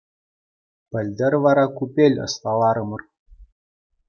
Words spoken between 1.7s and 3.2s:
купель ӑсталарӑмӑр.